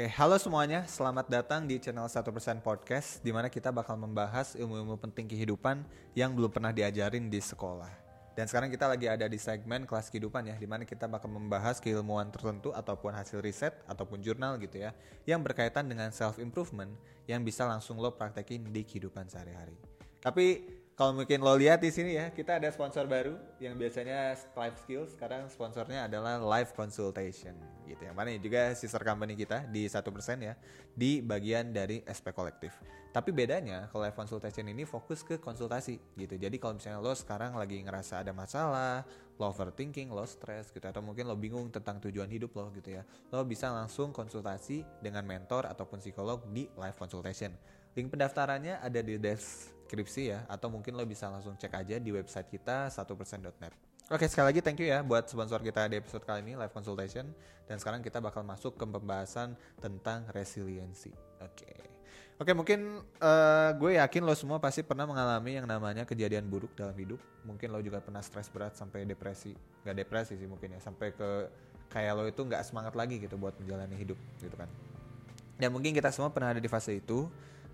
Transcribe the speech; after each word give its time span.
Oke, 0.00 0.16
halo 0.16 0.40
semuanya. 0.40 0.88
Selamat 0.88 1.28
datang 1.28 1.68
di 1.68 1.76
channel 1.76 2.08
1% 2.08 2.24
Podcast 2.64 3.20
di 3.20 3.36
mana 3.36 3.52
kita 3.52 3.68
bakal 3.68 4.00
membahas 4.00 4.56
ilmu-ilmu 4.56 4.96
penting 4.96 5.28
kehidupan 5.28 5.84
yang 6.16 6.32
belum 6.32 6.48
pernah 6.48 6.72
diajarin 6.72 7.28
di 7.28 7.36
sekolah. 7.36 7.92
Dan 8.32 8.48
sekarang 8.48 8.72
kita 8.72 8.88
lagi 8.88 9.12
ada 9.12 9.28
di 9.28 9.36
segmen 9.36 9.84
kelas 9.84 10.08
kehidupan 10.08 10.48
ya, 10.48 10.56
di 10.56 10.64
mana 10.64 10.88
kita 10.88 11.04
bakal 11.04 11.28
membahas 11.28 11.84
keilmuan 11.84 12.32
tertentu 12.32 12.72
ataupun 12.72 13.12
hasil 13.12 13.44
riset 13.44 13.76
ataupun 13.84 14.24
jurnal 14.24 14.56
gitu 14.64 14.80
ya, 14.80 14.96
yang 15.28 15.44
berkaitan 15.44 15.84
dengan 15.84 16.08
self 16.16 16.40
improvement 16.40 16.96
yang 17.28 17.44
bisa 17.44 17.68
langsung 17.68 18.00
lo 18.00 18.16
praktekin 18.16 18.72
di 18.72 18.88
kehidupan 18.88 19.28
sehari-hari. 19.28 19.76
Tapi 20.24 20.79
kalau 21.00 21.16
mungkin 21.16 21.40
lo 21.40 21.56
lihat 21.56 21.80
di 21.80 21.88
sini 21.88 22.20
ya, 22.20 22.28
kita 22.28 22.60
ada 22.60 22.68
sponsor 22.68 23.08
baru 23.08 23.32
yang 23.56 23.72
biasanya 23.72 24.36
life 24.36 24.84
skills, 24.84 25.16
sekarang 25.16 25.48
sponsornya 25.48 26.04
adalah 26.04 26.36
live 26.36 26.76
consultation 26.76 27.56
gitu. 27.88 28.04
Yang 28.04 28.16
mana 28.20 28.36
juga 28.36 28.76
sister 28.76 29.00
company 29.00 29.32
kita 29.32 29.64
di 29.64 29.88
satu 29.88 30.12
persen 30.12 30.44
ya, 30.44 30.60
di 30.92 31.24
bagian 31.24 31.72
dari 31.72 32.04
SP 32.04 32.36
kolektif. 32.36 32.76
Tapi 33.16 33.32
bedanya 33.32 33.88
kalau 33.88 34.04
live 34.04 34.12
consultation 34.12 34.68
ini 34.68 34.84
fokus 34.84 35.24
ke 35.24 35.40
konsultasi 35.40 35.96
gitu. 36.20 36.36
Jadi 36.36 36.60
kalau 36.60 36.76
misalnya 36.76 37.00
lo 37.00 37.16
sekarang 37.16 37.56
lagi 37.56 37.80
ngerasa 37.80 38.20
ada 38.20 38.36
masalah, 38.36 39.00
lo 39.40 39.48
overthinking, 39.48 40.12
lo 40.12 40.28
stress 40.28 40.68
gitu, 40.68 40.84
atau 40.84 41.00
mungkin 41.00 41.24
lo 41.24 41.32
bingung 41.32 41.72
tentang 41.72 41.96
tujuan 42.04 42.28
hidup 42.28 42.52
lo 42.60 42.68
gitu 42.76 43.00
ya, 43.00 43.08
lo 43.32 43.40
bisa 43.48 43.72
langsung 43.72 44.12
konsultasi 44.12 44.84
dengan 45.00 45.24
mentor 45.24 45.64
ataupun 45.64 45.96
psikolog 45.96 46.44
di 46.52 46.68
live 46.76 46.96
consultation. 47.00 47.56
Link 47.96 48.12
pendaftarannya 48.12 48.84
ada 48.84 49.00
di 49.00 49.16
deskripsi 49.90 50.30
ya 50.30 50.46
atau 50.46 50.70
mungkin 50.70 50.94
lo 50.94 51.02
bisa 51.02 51.26
langsung 51.26 51.58
cek 51.58 51.74
aja 51.74 51.98
di 51.98 52.14
website 52.14 52.46
kita 52.46 52.86
1%.net. 52.94 53.74
Oke 54.14 54.30
sekali 54.30 54.54
lagi 54.54 54.62
thank 54.62 54.78
you 54.78 54.86
ya 54.86 55.02
buat 55.02 55.26
sponsor 55.26 55.58
kita 55.58 55.90
di 55.90 55.98
episode 55.98 56.22
kali 56.22 56.46
ini 56.46 56.54
live 56.54 56.70
consultation 56.70 57.26
dan 57.66 57.82
sekarang 57.82 57.98
kita 57.98 58.22
bakal 58.22 58.46
masuk 58.46 58.78
ke 58.78 58.86
pembahasan 58.86 59.58
tentang 59.82 60.30
resiliensi. 60.30 61.10
Oke. 61.42 61.74
Oke 62.38 62.54
mungkin 62.54 63.02
uh, 63.18 63.70
gue 63.74 63.98
yakin 63.98 64.22
lo 64.22 64.32
semua 64.38 64.62
pasti 64.62 64.86
pernah 64.86 65.10
mengalami 65.10 65.58
yang 65.58 65.66
namanya 65.66 66.06
kejadian 66.06 66.46
buruk 66.46 66.70
dalam 66.78 66.94
hidup. 66.94 67.18
Mungkin 67.42 67.74
lo 67.74 67.82
juga 67.82 67.98
pernah 67.98 68.22
stres 68.22 68.46
berat 68.46 68.78
sampai 68.78 69.02
depresi, 69.02 69.58
nggak 69.82 70.06
depresi 70.06 70.38
sih 70.38 70.46
mungkin 70.46 70.78
ya, 70.78 70.80
sampai 70.80 71.12
ke 71.12 71.50
kayak 71.90 72.14
lo 72.14 72.24
itu 72.30 72.40
nggak 72.46 72.62
semangat 72.62 72.94
lagi 72.94 73.18
gitu 73.18 73.34
buat 73.34 73.58
menjalani 73.58 73.98
hidup 73.98 74.16
gitu 74.38 74.54
kan. 74.54 74.70
Dan 75.60 75.74
mungkin 75.74 75.92
kita 75.92 76.08
semua 76.14 76.32
pernah 76.32 76.56
ada 76.56 76.62
di 76.62 76.70
fase 76.70 76.96
itu 76.96 77.28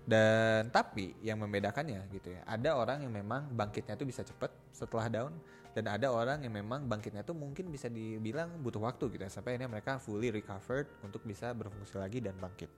dan 0.07 0.71
tapi 0.71 1.19
yang 1.19 1.43
membedakannya 1.43 2.07
gitu 2.15 2.31
ya, 2.31 2.41
ada 2.47 2.79
orang 2.79 3.03
yang 3.03 3.11
memang 3.11 3.51
bangkitnya 3.51 3.99
tuh 3.99 4.07
bisa 4.07 4.23
cepet 4.23 4.47
setelah 4.71 5.11
down 5.11 5.35
dan 5.75 5.83
ada 5.91 6.07
orang 6.09 6.39
yang 6.47 6.55
memang 6.55 6.87
bangkitnya 6.87 7.27
tuh 7.27 7.35
mungkin 7.35 7.67
bisa 7.67 7.91
dibilang 7.91 8.55
butuh 8.63 8.79
waktu 8.79 9.11
gitu 9.11 9.27
ya 9.27 9.29
sampai 9.29 9.59
ini 9.59 9.67
mereka 9.67 9.99
fully 9.99 10.31
recovered 10.31 10.87
untuk 11.03 11.27
bisa 11.27 11.51
berfungsi 11.51 11.99
lagi 11.99 12.23
dan 12.23 12.39
bangkit. 12.39 12.71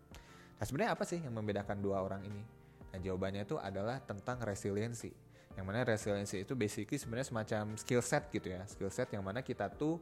Nah 0.58 0.66
sebenarnya 0.66 0.92
apa 0.98 1.06
sih 1.06 1.22
yang 1.22 1.38
membedakan 1.38 1.78
dua 1.80 2.02
orang 2.02 2.26
ini? 2.26 2.42
Nah 2.90 2.98
jawabannya 2.98 3.46
itu 3.46 3.62
adalah 3.62 4.02
tentang 4.02 4.42
resiliensi. 4.42 5.14
Yang 5.54 5.66
mana 5.70 5.86
resiliensi 5.86 6.42
itu 6.42 6.58
basically 6.58 6.98
sebenarnya 6.98 7.30
semacam 7.30 7.78
skill 7.78 8.02
set 8.02 8.26
gitu 8.34 8.52
ya, 8.52 8.66
skill 8.66 8.90
set 8.90 9.14
yang 9.14 9.22
mana 9.22 9.46
kita 9.46 9.70
tuh 9.70 10.02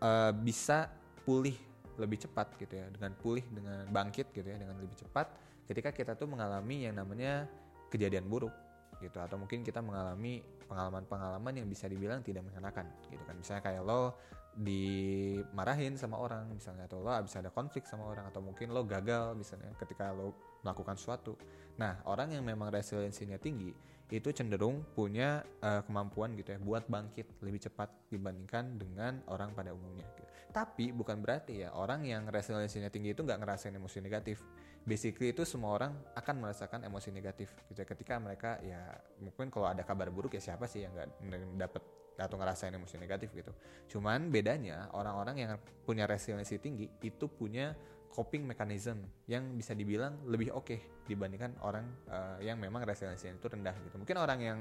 uh, 0.00 0.32
bisa 0.32 0.88
pulih 1.22 1.54
lebih 2.00 2.24
cepat 2.24 2.56
gitu 2.56 2.80
ya, 2.80 2.88
dengan 2.88 3.12
pulih 3.12 3.44
dengan 3.52 3.84
bangkit 3.92 4.32
gitu 4.32 4.48
ya, 4.48 4.56
dengan 4.56 4.80
lebih 4.80 4.96
cepat 4.96 5.51
ketika 5.72 5.88
kita 5.88 6.12
tuh 6.12 6.28
mengalami 6.28 6.84
yang 6.84 7.00
namanya 7.00 7.48
kejadian 7.88 8.28
buruk 8.28 8.52
gitu. 9.00 9.16
Atau 9.16 9.40
mungkin 9.40 9.64
kita 9.64 9.80
mengalami 9.80 10.44
pengalaman-pengalaman 10.68 11.64
yang 11.64 11.66
bisa 11.66 11.88
dibilang 11.88 12.20
tidak 12.20 12.44
mengenakan 12.44 12.92
gitu 13.08 13.24
kan. 13.24 13.34
Misalnya 13.40 13.62
kayak 13.64 13.82
lo 13.82 14.20
dimarahin 14.52 15.96
sama 15.96 16.20
orang 16.20 16.44
misalnya 16.52 16.84
atau 16.84 17.00
lo 17.00 17.08
habis 17.08 17.32
ada 17.40 17.48
konflik 17.48 17.88
sama 17.88 18.04
orang 18.04 18.28
atau 18.28 18.44
mungkin 18.44 18.68
lo 18.68 18.84
gagal 18.84 19.32
misalnya 19.32 19.72
ketika 19.80 20.12
lo 20.12 20.36
melakukan 20.60 21.00
sesuatu. 21.00 21.40
Nah 21.80 22.04
orang 22.04 22.36
yang 22.36 22.44
memang 22.44 22.68
resiliensinya 22.68 23.40
tinggi 23.40 23.72
itu 24.12 24.28
cenderung 24.28 24.84
punya 24.92 25.40
uh, 25.64 25.80
kemampuan 25.88 26.36
gitu 26.36 26.52
ya 26.52 26.60
buat 26.60 26.84
bangkit 26.84 27.40
lebih 27.40 27.64
cepat 27.64 27.88
dibandingkan 28.12 28.76
dengan 28.76 29.24
orang 29.32 29.56
pada 29.56 29.72
umumnya 29.72 30.04
gitu. 30.20 30.31
Tapi 30.52 30.92
bukan 30.92 31.24
berarti 31.24 31.64
ya 31.64 31.72
orang 31.72 32.04
yang 32.04 32.28
resiliensinya 32.28 32.92
tinggi 32.92 33.16
itu 33.16 33.24
nggak 33.24 33.40
ngerasain 33.40 33.72
emosi 33.72 34.04
negatif. 34.04 34.44
Basically 34.84 35.32
itu 35.32 35.48
semua 35.48 35.74
orang 35.80 35.92
akan 36.12 36.44
merasakan 36.44 36.84
emosi 36.84 37.08
negatif. 37.08 37.48
Ya. 37.72 37.88
ketika 37.88 38.20
mereka 38.20 38.60
ya 38.60 39.00
mungkin 39.18 39.48
kalau 39.48 39.72
ada 39.72 39.80
kabar 39.82 40.12
buruk 40.12 40.36
ya 40.36 40.42
siapa 40.42 40.68
sih 40.68 40.84
yang 40.84 40.92
nggak 40.92 41.08
dapat 41.56 41.82
atau 42.20 42.36
ngerasain 42.36 42.76
emosi 42.76 43.00
negatif 43.00 43.32
gitu. 43.32 43.50
Cuman 43.96 44.28
bedanya 44.28 44.92
orang-orang 44.92 45.36
yang 45.40 45.50
punya 45.88 46.04
resiliensi 46.04 46.60
tinggi 46.60 46.86
itu 47.00 47.26
punya 47.26 47.72
coping 48.12 48.44
mechanism 48.44 49.00
yang 49.24 49.56
bisa 49.56 49.72
dibilang 49.72 50.20
lebih 50.28 50.52
oke 50.52 50.68
okay 50.68 50.80
dibandingkan 51.08 51.58
orang 51.66 51.86
uh, 52.06 52.38
yang 52.38 52.60
memang 52.60 52.84
resiliensinya 52.86 53.40
itu 53.40 53.48
rendah 53.48 53.74
gitu. 53.82 53.96
Mungkin 53.98 54.16
orang 54.20 54.38
yang 54.38 54.58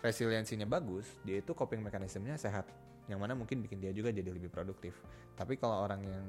resiliensinya 0.00 0.64
bagus 0.64 1.06
dia 1.26 1.40
itu 1.40 1.52
coping 1.52 1.84
mechanismnya 1.84 2.40
sehat 2.40 2.64
yang 3.10 3.20
mana 3.20 3.34
mungkin 3.34 3.60
bikin 3.66 3.82
dia 3.82 3.90
juga 3.90 4.14
jadi 4.14 4.30
lebih 4.30 4.48
produktif. 4.48 4.94
Tapi 5.34 5.58
kalau 5.58 5.82
orang 5.82 6.00
yang 6.06 6.24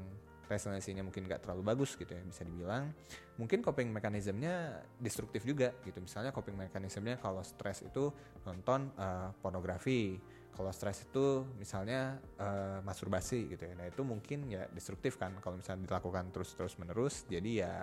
resiliensinya 0.52 1.08
mungkin 1.08 1.32
gak 1.32 1.48
terlalu 1.48 1.64
bagus 1.64 1.96
gitu 1.96 2.12
ya 2.12 2.20
bisa 2.28 2.44
dibilang 2.44 2.92
mungkin 3.40 3.64
coping 3.64 3.88
mekanismenya 3.88 4.84
destruktif 5.00 5.48
juga 5.48 5.72
gitu. 5.88 6.04
Misalnya 6.04 6.36
coping 6.36 6.60
mekanismenya 6.60 7.24
kalau 7.24 7.40
stres 7.46 7.86
itu 7.86 8.12
nonton 8.44 8.92
uh, 9.00 9.32
pornografi. 9.40 10.20
Kalau 10.52 10.68
stres 10.76 11.08
itu 11.08 11.48
misalnya 11.56 12.20
uh, 12.36 12.84
masturbasi 12.84 13.56
gitu 13.56 13.64
ya. 13.72 13.74
Nah 13.80 13.88
itu 13.88 14.04
mungkin 14.04 14.52
ya 14.52 14.68
destruktif 14.68 15.16
kan 15.16 15.32
kalau 15.40 15.56
misalnya 15.56 15.88
dilakukan 15.88 16.28
terus 16.36 16.52
terus 16.60 16.76
menerus 16.76 17.24
jadi 17.32 17.52
ya 17.64 17.74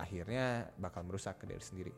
akhirnya 0.00 0.72
bakal 0.80 1.04
merusak 1.04 1.40
ke 1.40 1.44
diri 1.48 1.60
sendiri 1.60 1.92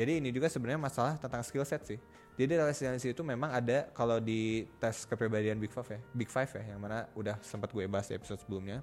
jadi 0.00 0.16
ini 0.16 0.32
juga 0.32 0.48
sebenarnya 0.48 0.80
masalah 0.80 1.20
tentang 1.20 1.44
skill 1.44 1.68
set 1.68 1.84
sih. 1.84 2.00
Jadi 2.40 2.56
resiliensi 2.56 3.12
itu 3.12 3.20
memang 3.20 3.52
ada 3.52 3.84
kalau 3.92 4.16
di 4.16 4.64
tes 4.80 5.04
kepribadian 5.04 5.60
Big 5.60 5.68
Five 5.68 5.92
ya. 5.92 6.00
Big 6.16 6.32
Five 6.32 6.48
ya 6.56 6.72
yang 6.72 6.80
mana 6.80 7.04
udah 7.12 7.36
sempat 7.44 7.68
gue 7.68 7.84
bahas 7.84 8.08
di 8.08 8.16
episode 8.16 8.40
sebelumnya. 8.40 8.80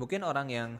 Mungkin 0.00 0.24
orang 0.24 0.48
yang 0.48 0.70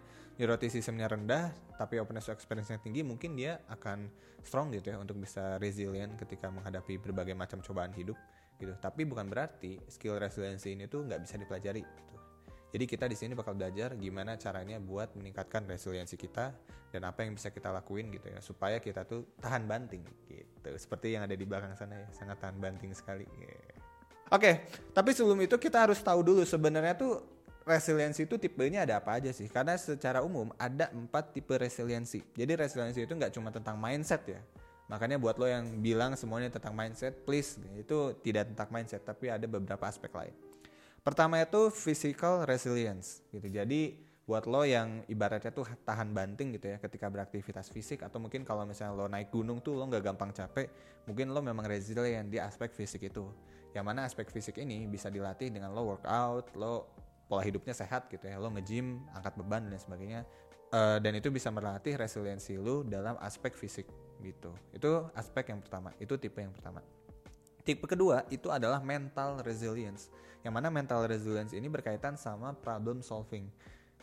neuroticismnya 0.40 1.12
rendah 1.12 1.52
tapi 1.76 2.00
openness 2.00 2.24
to 2.24 2.32
experience-nya 2.32 2.80
tinggi 2.80 3.04
mungkin 3.04 3.36
dia 3.36 3.60
akan 3.68 4.08
strong 4.40 4.72
gitu 4.72 4.96
ya 4.96 4.96
untuk 4.96 5.20
bisa 5.20 5.60
resilient 5.60 6.16
ketika 6.16 6.48
menghadapi 6.48 6.96
berbagai 6.96 7.36
macam 7.36 7.60
cobaan 7.60 7.92
hidup 7.92 8.16
gitu. 8.56 8.72
Tapi 8.80 9.04
bukan 9.04 9.28
berarti 9.28 9.76
skill 9.92 10.16
resiliensi 10.16 10.72
ini 10.72 10.88
tuh 10.88 11.04
nggak 11.04 11.20
bisa 11.20 11.36
dipelajari 11.36 11.84
gitu. 11.84 12.14
Jadi 12.70 12.84
kita 12.86 13.04
di 13.10 13.16
sini 13.18 13.32
bakal 13.34 13.54
belajar 13.58 13.94
gimana 13.98 14.38
caranya 14.38 14.78
buat 14.78 15.14
meningkatkan 15.18 15.66
resiliensi 15.66 16.14
kita 16.14 16.54
dan 16.90 17.02
apa 17.06 17.22
yang 17.22 17.38
bisa 17.38 17.50
kita 17.54 17.70
lakuin 17.70 18.10
gitu 18.10 18.30
ya 18.30 18.38
supaya 18.42 18.82
kita 18.82 19.06
tuh 19.06 19.26
tahan 19.38 19.66
banting 19.66 20.02
gitu 20.26 20.68
seperti 20.78 21.14
yang 21.14 21.26
ada 21.26 21.34
di 21.34 21.46
belakang 21.46 21.74
sana 21.78 21.98
ya 21.98 22.08
sangat 22.10 22.38
tahan 22.42 22.58
banting 22.58 22.90
sekali 22.94 23.26
oke 23.30 23.46
okay, 24.30 24.66
tapi 24.90 25.14
sebelum 25.14 25.38
itu 25.42 25.54
kita 25.58 25.86
harus 25.86 26.02
tahu 26.02 26.22
dulu 26.22 26.42
sebenarnya 26.42 26.98
tuh 26.98 27.40
resiliensi 27.70 28.24
itu 28.24 28.40
tipenya 28.40 28.82
ada 28.88 28.98
apa 28.98 29.20
aja 29.20 29.30
sih? 29.30 29.46
Karena 29.46 29.76
secara 29.76 30.24
umum 30.24 30.50
ada 30.56 30.88
empat 30.90 31.36
tipe 31.36 31.54
resiliensi. 31.54 32.24
Jadi 32.34 32.56
resiliensi 32.56 33.04
itu 33.04 33.14
nggak 33.14 33.32
cuma 33.36 33.52
tentang 33.52 33.76
mindset 33.78 34.22
ya. 34.26 34.40
Makanya 34.90 35.22
buat 35.22 35.38
lo 35.38 35.46
yang 35.46 35.78
bilang 35.78 36.18
semuanya 36.18 36.50
tentang 36.50 36.74
mindset, 36.74 37.22
please 37.22 37.62
itu 37.78 38.10
tidak 38.26 38.50
tentang 38.50 38.68
mindset, 38.74 39.06
tapi 39.06 39.30
ada 39.30 39.46
beberapa 39.46 39.86
aspek 39.86 40.10
lain. 40.10 40.34
Pertama 41.00 41.40
itu 41.40 41.72
physical 41.72 42.44
resilience 42.44 43.24
gitu. 43.32 43.48
Jadi 43.48 44.08
buat 44.28 44.46
lo 44.46 44.62
yang 44.62 45.02
ibaratnya 45.10 45.50
tuh 45.50 45.66
tahan 45.82 46.14
banting 46.14 46.54
gitu 46.54 46.70
ya 46.70 46.78
ketika 46.78 47.10
beraktivitas 47.10 47.66
fisik 47.66 48.06
atau 48.06 48.22
mungkin 48.22 48.46
kalau 48.46 48.62
misalnya 48.62 48.94
lo 48.94 49.10
naik 49.10 49.34
gunung 49.34 49.58
tuh 49.58 49.74
lo 49.74 49.88
nggak 49.90 50.04
gampang 50.12 50.30
capek, 50.30 50.70
mungkin 51.08 51.34
lo 51.34 51.42
memang 51.42 51.66
resilient 51.66 52.30
di 52.30 52.38
aspek 52.38 52.70
fisik 52.70 53.10
itu. 53.10 53.26
Yang 53.74 53.84
mana 53.86 54.06
aspek 54.06 54.30
fisik 54.30 54.58
ini 54.62 54.86
bisa 54.86 55.10
dilatih 55.10 55.50
dengan 55.50 55.74
lo 55.74 55.82
workout, 55.82 56.54
lo 56.54 57.00
pola 57.30 57.46
hidupnya 57.46 57.70
sehat 57.70 58.10
gitu 58.10 58.26
ya 58.26 58.42
lo 58.42 58.50
nge-gym 58.50 59.06
angkat 59.14 59.38
beban 59.38 59.70
dan 59.70 59.78
sebagainya 59.78 60.26
uh, 60.74 60.98
dan 60.98 61.14
itu 61.14 61.30
bisa 61.30 61.54
melatih 61.54 61.94
resiliensi 61.94 62.58
lo 62.58 62.82
dalam 62.82 63.14
aspek 63.22 63.54
fisik 63.54 63.86
gitu 64.18 64.50
itu 64.74 64.90
aspek 65.14 65.54
yang 65.54 65.62
pertama 65.62 65.94
itu 66.02 66.18
tipe 66.18 66.42
yang 66.42 66.50
pertama 66.50 66.82
Tipe 67.62 67.84
kedua 67.84 68.24
itu 68.32 68.48
adalah 68.48 68.80
mental 68.80 69.44
resilience. 69.44 70.08
Yang 70.40 70.52
mana 70.56 70.68
mental 70.72 71.04
resilience 71.04 71.52
ini 71.52 71.68
berkaitan 71.68 72.16
sama 72.16 72.56
problem 72.56 73.04
solving 73.04 73.48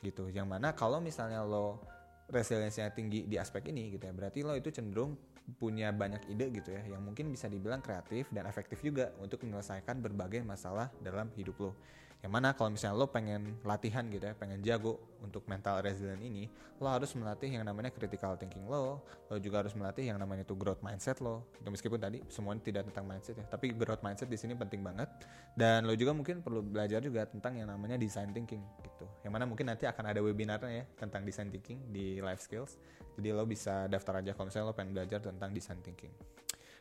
gitu. 0.06 0.30
Yang 0.30 0.48
mana 0.48 0.74
kalau 0.78 1.02
misalnya 1.02 1.42
lo 1.42 1.82
resilience-nya 2.30 2.92
tinggi 2.92 3.26
di 3.26 3.40
aspek 3.40 3.72
ini 3.72 3.96
gitu 3.96 4.04
ya, 4.06 4.14
berarti 4.14 4.44
lo 4.44 4.54
itu 4.54 4.70
cenderung 4.70 5.16
punya 5.56 5.96
banyak 5.96 6.28
ide 6.28 6.52
gitu 6.60 6.76
ya 6.76 6.84
yang 6.92 7.00
mungkin 7.08 7.32
bisa 7.32 7.48
dibilang 7.48 7.80
kreatif 7.80 8.28
dan 8.36 8.44
efektif 8.52 8.84
juga 8.84 9.16
untuk 9.24 9.40
menyelesaikan 9.48 10.04
berbagai 10.04 10.44
masalah 10.44 10.92
dalam 11.00 11.32
hidup 11.40 11.56
lo. 11.64 11.72
Yang 12.18 12.32
mana 12.34 12.50
kalau 12.58 12.74
misalnya 12.74 12.98
lo 12.98 13.08
pengen 13.14 13.62
latihan 13.62 14.02
gitu 14.10 14.26
ya, 14.26 14.34
pengen 14.34 14.58
jago 14.66 14.98
untuk 15.22 15.46
mental 15.46 15.86
resilient 15.86 16.18
ini, 16.22 16.50
lo 16.82 16.90
harus 16.90 17.14
melatih 17.14 17.50
yang 17.50 17.66
namanya 17.66 17.94
critical 17.94 18.34
thinking 18.34 18.66
lo, 18.66 19.06
lo 19.30 19.36
juga 19.38 19.62
harus 19.62 19.78
melatih 19.78 20.10
yang 20.10 20.18
namanya 20.18 20.42
itu 20.42 20.58
growth 20.58 20.82
mindset 20.82 21.22
lo. 21.22 21.46
Itu 21.62 21.70
meskipun 21.70 22.02
tadi 22.02 22.18
semuanya 22.26 22.62
tidak 22.66 22.84
tentang 22.90 23.06
mindset 23.06 23.38
ya, 23.38 23.46
tapi 23.46 23.70
growth 23.70 24.02
mindset 24.02 24.30
di 24.34 24.38
sini 24.38 24.58
penting 24.58 24.82
banget. 24.82 25.06
Dan 25.54 25.86
lo 25.86 25.94
juga 25.94 26.18
mungkin 26.18 26.42
perlu 26.42 26.66
belajar 26.66 27.06
juga 27.06 27.30
tentang 27.30 27.54
yang 27.54 27.70
namanya 27.70 28.02
design 28.02 28.34
thinking 28.34 28.66
gitu. 28.82 29.06
Yang 29.22 29.32
mana 29.38 29.46
mungkin 29.46 29.70
nanti 29.70 29.86
akan 29.86 30.10
ada 30.10 30.20
webinarnya 30.22 30.72
ya 30.74 30.86
tentang 30.98 31.22
design 31.22 31.54
thinking 31.54 31.94
di 31.94 32.18
life 32.18 32.42
skills. 32.42 32.82
Jadi 33.18 33.30
lo 33.30 33.46
bisa 33.46 33.86
daftar 33.86 34.26
aja 34.26 34.34
kalau 34.34 34.50
misalnya 34.50 34.74
lo 34.74 34.76
pengen 34.78 34.98
belajar 34.98 35.22
tentang 35.22 35.54
design 35.54 35.82
thinking. 35.86 36.14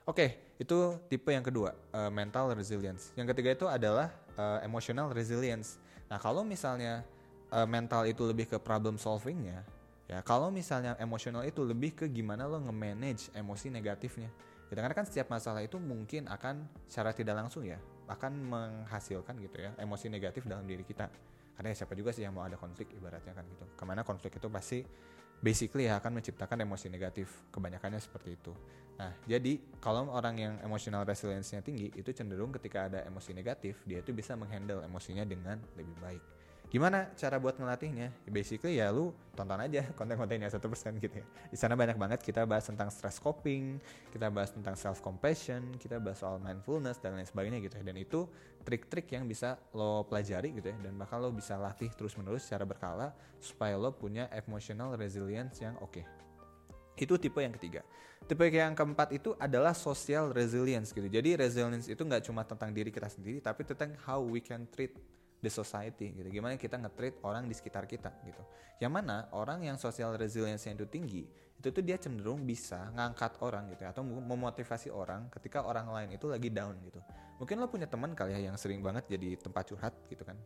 Oke, 0.07 0.55
itu 0.63 0.95
tipe 1.11 1.35
yang 1.35 1.43
kedua, 1.43 1.75
uh, 1.91 2.07
mental 2.15 2.55
resilience. 2.55 3.11
Yang 3.19 3.35
ketiga 3.35 3.51
itu 3.59 3.67
adalah 3.67 4.15
uh, 4.39 4.63
emotional 4.63 5.11
resilience. 5.11 5.83
Nah, 6.07 6.23
kalau 6.23 6.47
misalnya 6.47 7.03
uh, 7.51 7.67
mental 7.67 8.07
itu 8.07 8.23
lebih 8.23 8.47
ke 8.47 8.63
problem 8.63 9.03
solvingnya, 9.03 9.67
ya 10.07 10.23
kalau 10.23 10.55
misalnya 10.55 10.95
emosional 11.03 11.43
itu 11.43 11.67
lebih 11.67 11.99
ke 11.99 12.07
gimana 12.07 12.47
lo 12.47 12.63
nge-manage 12.63 13.35
emosi 13.35 13.67
negatifnya. 13.67 14.31
Gitu, 14.71 14.79
karena 14.79 14.95
kan 14.95 15.11
setiap 15.11 15.27
masalah 15.27 15.67
itu 15.67 15.75
mungkin 15.83 16.31
akan 16.31 16.71
secara 16.87 17.11
tidak 17.11 17.43
langsung 17.43 17.67
ya, 17.67 17.83
akan 18.07 18.31
menghasilkan 18.47 19.35
gitu 19.43 19.59
ya 19.59 19.75
emosi 19.75 20.07
negatif 20.07 20.47
dalam 20.47 20.71
diri 20.71 20.87
kita. 20.87 21.11
Karena 21.59 21.75
ya 21.75 21.83
siapa 21.83 21.99
juga 21.99 22.15
sih 22.15 22.23
yang 22.23 22.31
mau 22.31 22.47
ada 22.47 22.55
konflik 22.55 22.95
ibaratnya 22.95 23.35
kan 23.35 23.43
gitu. 23.43 23.67
Ke 23.75 23.83
mana 23.83 24.07
konflik 24.07 24.39
itu 24.39 24.47
pasti 24.47 24.87
basically 25.41 25.89
ya 25.89 25.99
akan 26.01 26.21
menciptakan 26.21 26.65
emosi 26.65 26.93
negatif. 26.93 27.29
Kebanyakannya 27.51 28.01
seperti 28.01 28.37
itu. 28.37 28.53
Nah 28.97 29.13
jadi 29.29 29.61
kalau 29.81 30.09
orang 30.09 30.37
yang 30.41 30.55
emotional 30.65 31.05
resilience-nya 31.05 31.61
tinggi 31.61 31.93
itu 31.93 32.11
cenderung 32.17 32.53
ketika 32.57 32.89
ada 32.89 33.05
emosi 33.05 33.37
negatif 33.37 33.85
dia 33.85 34.01
itu 34.01 34.17
bisa 34.17 34.33
menghandle 34.35 34.81
emosinya 34.85 35.25
dengan 35.29 35.61
lebih 35.77 35.97
baik 36.01 36.36
Gimana 36.67 37.15
cara 37.15 37.39
buat 37.39 37.55
ngelatihnya? 37.55 38.11
Basically 38.27 38.83
ya 38.83 38.91
lu 38.91 39.15
tonton 39.39 39.63
aja 39.63 39.87
konten-kontennya 39.99 40.51
satu 40.51 40.67
persen 40.67 40.99
gitu 40.99 41.23
ya. 41.23 41.27
Di 41.47 41.55
sana 41.55 41.79
banyak 41.79 41.95
banget 41.95 42.21
kita 42.27 42.43
bahas 42.43 42.67
tentang 42.67 42.91
stress 42.91 43.23
coping, 43.23 43.79
kita 44.11 44.27
bahas 44.35 44.51
tentang 44.51 44.75
self 44.75 44.99
compassion, 44.99 45.63
kita 45.79 46.03
bahas 46.03 46.19
soal 46.19 46.43
mindfulness 46.43 46.99
dan 46.99 47.15
lain 47.15 47.29
sebagainya 47.29 47.63
gitu 47.63 47.79
ya. 47.79 47.85
Dan 47.87 47.97
itu 48.03 48.27
trik-trik 48.67 49.07
yang 49.15 49.31
bisa 49.31 49.55
lo 49.79 50.03
pelajari 50.11 50.51
gitu 50.59 50.75
ya 50.75 50.77
dan 50.83 50.99
bakal 50.99 51.23
lo 51.23 51.31
bisa 51.31 51.55
latih 51.55 51.87
terus-menerus 51.95 52.43
secara 52.43 52.67
berkala 52.67 53.15
supaya 53.39 53.79
lo 53.79 53.95
punya 53.95 54.27
emotional 54.35 54.99
resilience 54.99 55.63
yang 55.63 55.79
oke. 55.79 56.03
Okay. 56.03 56.05
Itu 56.99 57.15
tipe 57.15 57.39
yang 57.39 57.55
ketiga. 57.55 57.87
Tipe 58.27 58.43
yang 58.51 58.75
keempat 58.75 59.15
itu 59.15 59.39
adalah 59.39 59.71
social 59.71 60.35
resilience 60.35 60.91
gitu. 60.91 61.07
Jadi 61.07 61.39
resilience 61.39 61.87
itu 61.87 62.03
nggak 62.03 62.27
cuma 62.27 62.43
tentang 62.43 62.75
diri 62.75 62.91
kita 62.91 63.07
sendiri, 63.07 63.39
tapi 63.39 63.63
tentang 63.63 63.95
how 64.03 64.19
we 64.19 64.43
can 64.43 64.67
treat 64.75 64.97
the 65.41 65.51
society 65.53 66.13
gitu. 66.17 66.29
Gimana 66.29 66.57
kita 66.57 66.81
nge-treat 66.81 67.21
orang 67.25 67.45
di 67.45 67.55
sekitar 67.55 67.85
kita 67.85 68.13
gitu. 68.25 68.43
Yang 68.81 68.93
mana 68.93 69.29
orang 69.33 69.65
yang 69.65 69.77
social 69.77 70.17
resilience 70.17 70.65
yang 70.69 70.77
itu 70.77 70.89
tinggi, 70.89 71.23
itu 71.57 71.69
tuh 71.73 71.83
dia 71.85 71.97
cenderung 71.97 72.45
bisa 72.45 72.93
ngangkat 72.93 73.41
orang 73.41 73.73
gitu 73.73 73.85
ya, 73.85 73.91
atau 73.93 74.05
memotivasi 74.05 74.93
orang 74.93 75.33
ketika 75.33 75.65
orang 75.65 75.89
lain 75.89 76.17
itu 76.17 76.29
lagi 76.29 76.49
down 76.53 76.77
gitu. 76.85 77.01
Mungkin 77.37 77.61
lo 77.61 77.69
punya 77.69 77.89
teman 77.89 78.17
kali 78.17 78.37
ya 78.37 78.53
yang 78.53 78.57
sering 78.57 78.81
banget 78.81 79.09
jadi 79.09 79.37
tempat 79.37 79.65
curhat 79.73 79.95
gitu 80.09 80.25
kan. 80.25 80.37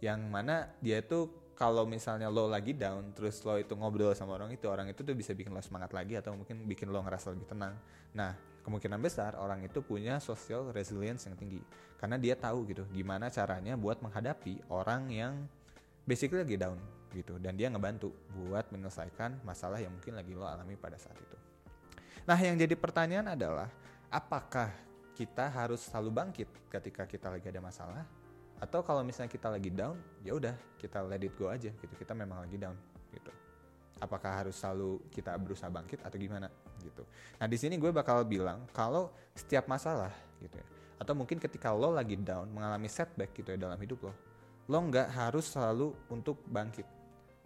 Yang 0.00 0.20
mana 0.28 0.72
dia 0.80 1.00
tuh 1.04 1.48
kalau 1.58 1.82
misalnya 1.90 2.30
lo 2.30 2.46
lagi 2.46 2.70
down 2.70 3.10
terus 3.10 3.42
lo 3.42 3.58
itu 3.58 3.74
ngobrol 3.74 4.14
sama 4.14 4.38
orang 4.38 4.54
itu 4.54 4.70
orang 4.70 4.86
itu 4.94 5.02
tuh 5.02 5.10
bisa 5.18 5.34
bikin 5.34 5.50
lo 5.50 5.58
semangat 5.58 5.90
lagi 5.90 6.14
atau 6.14 6.38
mungkin 6.38 6.62
bikin 6.70 6.86
lo 6.86 7.02
ngerasa 7.02 7.34
lebih 7.34 7.50
tenang 7.50 7.74
nah 8.14 8.30
kemungkinan 8.68 9.00
besar 9.00 9.32
orang 9.40 9.64
itu 9.64 9.80
punya 9.80 10.20
social 10.20 10.68
resilience 10.76 11.24
yang 11.24 11.40
tinggi. 11.40 11.64
Karena 11.96 12.20
dia 12.20 12.36
tahu 12.36 12.68
gitu 12.68 12.84
gimana 12.92 13.32
caranya 13.32 13.74
buat 13.80 14.04
menghadapi 14.04 14.68
orang 14.68 15.08
yang 15.08 15.32
basically 16.04 16.44
lagi 16.44 16.60
down 16.60 16.76
gitu. 17.16 17.40
Dan 17.40 17.56
dia 17.56 17.72
ngebantu 17.72 18.12
buat 18.36 18.68
menyelesaikan 18.68 19.40
masalah 19.40 19.80
yang 19.80 19.96
mungkin 19.96 20.12
lagi 20.12 20.36
lo 20.36 20.44
alami 20.44 20.76
pada 20.76 21.00
saat 21.00 21.16
itu. 21.16 21.36
Nah 22.28 22.36
yang 22.36 22.60
jadi 22.60 22.76
pertanyaan 22.76 23.32
adalah 23.32 23.72
apakah 24.12 24.68
kita 25.16 25.48
harus 25.48 25.88
selalu 25.88 26.12
bangkit 26.12 26.48
ketika 26.68 27.08
kita 27.08 27.32
lagi 27.32 27.48
ada 27.48 27.64
masalah? 27.64 28.04
Atau 28.60 28.84
kalau 28.84 29.00
misalnya 29.00 29.32
kita 29.32 29.48
lagi 29.48 29.72
down 29.72 29.96
ya 30.20 30.36
udah 30.36 30.52
kita 30.76 31.00
let 31.08 31.24
it 31.24 31.32
go 31.40 31.48
aja 31.48 31.72
gitu. 31.72 31.94
Kita 31.96 32.12
memang 32.12 32.44
lagi 32.44 32.60
down 32.60 32.76
gitu. 33.16 33.32
Apakah 33.98 34.44
harus 34.44 34.60
selalu 34.60 35.00
kita 35.08 35.32
berusaha 35.40 35.72
bangkit 35.72 36.04
atau 36.04 36.20
gimana 36.20 36.46
gitu. 36.88 37.04
Nah 37.36 37.44
di 37.44 37.60
sini 37.60 37.76
gue 37.76 37.92
bakal 37.92 38.24
bilang 38.24 38.64
kalau 38.72 39.12
setiap 39.36 39.68
masalah 39.68 40.10
gitu 40.40 40.56
ya 40.56 40.66
atau 40.98 41.14
mungkin 41.14 41.38
ketika 41.38 41.70
lo 41.70 41.94
lagi 41.94 42.18
down 42.18 42.50
mengalami 42.50 42.90
setback 42.90 43.30
gitu 43.36 43.54
ya 43.54 43.58
dalam 43.60 43.78
hidup 43.78 44.10
lo 44.10 44.12
lo 44.68 44.78
nggak 44.84 45.08
harus 45.16 45.48
selalu 45.48 45.96
untuk 46.12 46.44
bangkit. 46.44 46.84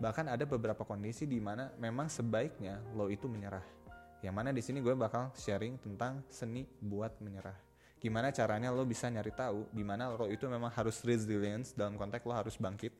Bahkan 0.02 0.26
ada 0.26 0.42
beberapa 0.42 0.82
kondisi 0.82 1.22
di 1.22 1.38
mana 1.38 1.70
memang 1.78 2.10
sebaiknya 2.10 2.82
lo 2.98 3.06
itu 3.06 3.30
menyerah. 3.30 3.62
Yang 4.26 4.34
mana 4.34 4.50
di 4.50 4.58
sini 4.58 4.82
gue 4.82 4.90
bakal 4.98 5.30
sharing 5.38 5.78
tentang 5.78 6.26
seni 6.26 6.66
buat 6.82 7.14
menyerah. 7.22 7.54
Gimana 8.02 8.34
caranya 8.34 8.74
lo 8.74 8.82
bisa 8.82 9.06
nyari 9.06 9.30
tahu 9.30 9.70
di 9.70 9.86
mana 9.86 10.10
lo 10.10 10.26
itu 10.26 10.50
memang 10.50 10.74
harus 10.74 10.98
resilience 11.06 11.70
dalam 11.78 11.94
konteks 11.94 12.26
lo 12.26 12.34
harus 12.34 12.58
bangkit 12.58 12.90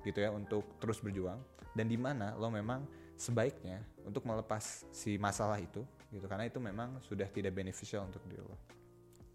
gitu 0.00 0.16
ya 0.16 0.32
untuk 0.32 0.64
terus 0.80 1.04
berjuang 1.04 1.36
dan 1.76 1.84
di 1.84 2.00
mana 2.00 2.32
lo 2.40 2.48
memang 2.48 2.88
sebaiknya 3.18 3.82
untuk 4.06 4.22
melepas 4.22 4.86
si 4.94 5.18
masalah 5.18 5.58
itu 5.58 5.82
gitu 6.08 6.24
karena 6.24 6.48
itu 6.48 6.56
memang 6.62 7.02
sudah 7.04 7.26
tidak 7.28 7.52
beneficial 7.52 8.06
untuk 8.06 8.22
diri 8.30 8.40
lo. 8.40 8.56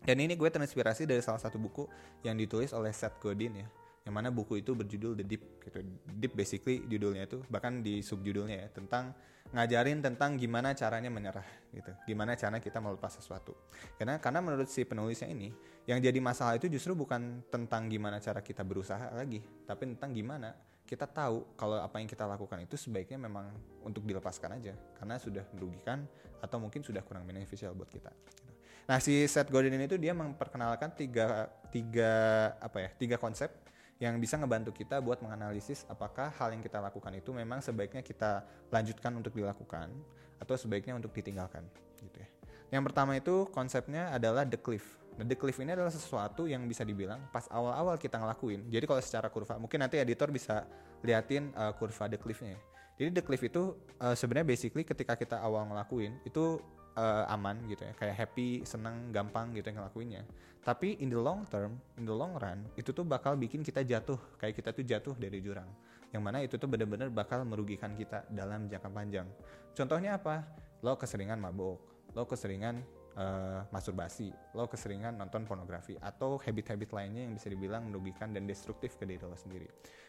Dan 0.03 0.19
ini 0.19 0.35
gue 0.35 0.49
terinspirasi 0.49 1.07
dari 1.07 1.21
salah 1.23 1.39
satu 1.39 1.59
buku 1.59 1.87
yang 2.25 2.35
ditulis 2.35 2.71
oleh 2.71 2.91
Seth 2.91 3.19
Godin 3.19 3.61
ya 3.61 3.67
yang 4.03 4.19
mana 4.19 4.27
buku 4.35 4.59
itu 4.59 4.75
berjudul 4.75 5.15
The 5.19 5.25
Deep 5.27 5.43
gitu. 5.63 5.79
Deep 6.19 6.33
basically 6.35 6.83
judulnya 6.87 7.23
itu 7.23 7.39
bahkan 7.47 7.79
di 7.79 8.03
subjudulnya 8.03 8.67
ya 8.67 8.69
tentang 8.71 9.15
ngajarin 9.53 10.01
tentang 10.01 10.35
gimana 10.35 10.75
caranya 10.75 11.07
menyerah 11.07 11.45
gitu. 11.71 11.91
Gimana 12.09 12.35
cara 12.35 12.59
kita 12.59 12.83
melepas 12.83 13.15
sesuatu. 13.15 13.55
Karena 13.95 14.19
karena 14.19 14.43
menurut 14.43 14.67
si 14.67 14.83
penulisnya 14.83 15.31
ini 15.31 15.55
yang 15.87 16.03
jadi 16.03 16.19
masalah 16.19 16.59
itu 16.59 16.67
justru 16.67 16.97
bukan 16.97 17.47
tentang 17.47 17.87
gimana 17.87 18.19
cara 18.19 18.43
kita 18.43 18.65
berusaha 18.67 19.13
lagi, 19.15 19.39
tapi 19.63 19.93
tentang 19.95 20.11
gimana 20.11 20.51
kita 20.93 21.09
tahu 21.09 21.57
kalau 21.57 21.81
apa 21.81 21.97
yang 21.97 22.05
kita 22.05 22.29
lakukan 22.29 22.61
itu 22.61 22.77
sebaiknya 22.77 23.17
memang 23.17 23.49
untuk 23.81 24.05
dilepaskan 24.05 24.61
aja 24.61 24.77
karena 24.93 25.17
sudah 25.17 25.41
merugikan 25.57 26.05
atau 26.37 26.61
mungkin 26.61 26.85
sudah 26.85 27.01
kurang 27.01 27.25
beneficial 27.25 27.73
buat 27.73 27.89
kita. 27.89 28.13
Gitu. 28.13 28.53
Nah 28.85 29.01
si 29.01 29.25
Seth 29.25 29.49
Godin 29.49 29.73
ini 29.73 29.89
tuh 29.89 29.97
dia 29.97 30.13
memperkenalkan 30.13 30.93
tiga 30.93 31.49
tiga 31.73 32.13
apa 32.61 32.77
ya 32.85 32.89
tiga 32.93 33.17
konsep 33.17 33.49
yang 33.97 34.21
bisa 34.21 34.37
ngebantu 34.37 34.69
kita 34.69 35.01
buat 35.01 35.17
menganalisis 35.25 35.89
apakah 35.89 36.29
hal 36.37 36.53
yang 36.53 36.61
kita 36.61 36.77
lakukan 36.77 37.09
itu 37.17 37.33
memang 37.33 37.65
sebaiknya 37.65 38.05
kita 38.05 38.45
lanjutkan 38.69 39.17
untuk 39.17 39.33
dilakukan 39.33 39.89
atau 40.37 40.53
sebaiknya 40.53 40.93
untuk 40.93 41.09
ditinggalkan 41.09 41.65
gitu 42.05 42.21
ya. 42.21 42.29
Yang 42.69 42.83
pertama 42.89 43.17
itu 43.17 43.49
konsepnya 43.49 44.13
adalah 44.13 44.45
the 44.45 44.61
cliff. 44.61 45.02
Nah, 45.13 45.25
the 45.25 45.37
cliff 45.37 45.57
ini 45.61 45.77
adalah 45.77 45.93
sesuatu 45.93 46.49
yang 46.49 46.65
bisa 46.65 46.81
dibilang 46.81 47.29
pas 47.29 47.45
awal-awal 47.53 47.97
kita 48.01 48.17
ngelakuin. 48.17 48.65
Jadi 48.69 48.85
kalau 48.89 49.01
secara 49.01 49.27
kurva, 49.29 49.61
mungkin 49.61 49.81
nanti 49.81 50.01
editor 50.01 50.33
bisa 50.33 50.65
liatin 51.05 51.53
uh, 51.53 51.73
kurva 51.77 52.09
the 52.09 52.17
cliffnya. 52.17 52.57
Jadi 52.97 53.09
the 53.09 53.23
cliff 53.25 53.41
itu 53.45 53.77
uh, 54.01 54.13
sebenarnya 54.13 54.47
basically 54.47 54.85
ketika 54.85 55.17
kita 55.17 55.37
awal 55.41 55.65
ngelakuin 55.69 56.17
itu 56.25 56.61
uh, 56.97 57.25
aman 57.29 57.61
gitu 57.69 57.85
ya. 57.85 57.93
Kayak 57.97 58.15
happy 58.25 58.65
seneng 58.65 59.09
gampang 59.13 59.53
gitu 59.57 59.69
yang 59.69 59.81
ngelakuinnya. 59.81 60.23
Tapi 60.63 61.01
in 61.03 61.09
the 61.11 61.19
long 61.19 61.43
term 61.49 61.77
in 61.97 62.05
the 62.05 62.15
long 62.15 62.37
run 62.37 62.65
itu 62.77 62.93
tuh 62.93 63.05
bakal 63.05 63.33
bikin 63.37 63.65
kita 63.65 63.81
jatuh. 63.81 64.17
Kayak 64.37 64.61
kita 64.61 64.69
tuh 64.73 64.83
jatuh 64.85 65.15
dari 65.17 65.41
jurang. 65.41 65.67
Yang 66.13 66.21
mana 66.21 66.37
itu 66.45 66.55
tuh 66.61 66.69
bener-bener 66.69 67.09
bakal 67.09 67.41
merugikan 67.41 67.97
kita 67.97 68.25
dalam 68.29 68.69
jangka 68.69 68.89
panjang. 68.93 69.25
Contohnya 69.73 70.21
apa? 70.21 70.45
Lo 70.85 70.93
keseringan 70.93 71.41
mabuk 71.41 71.93
lo 72.13 72.29
keseringan 72.29 72.81
uh, 73.17 73.61
masturbasi, 73.69 74.33
lo 74.57 74.65
keseringan 74.65 75.17
nonton 75.17 75.45
pornografi 75.45 75.97
atau 76.01 76.37
habit-habit 76.41 76.89
lainnya 76.93 77.25
yang 77.25 77.33
bisa 77.33 77.47
dibilang 77.49 77.89
merugikan 77.89 78.33
dan 78.33 78.45
destruktif 78.49 78.97
ke 78.97 79.05
diri 79.05 79.21
lo 79.21 79.37
sendiri. 79.37 79.67